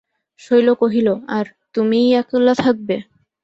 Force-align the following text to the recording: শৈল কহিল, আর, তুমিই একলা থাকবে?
শৈল 0.39 0.67
কহিল, 0.81 1.07
আর, 1.29 1.45
তুমিই 1.75 2.09
একলা 2.21 2.53
থাকবে? 2.63 2.95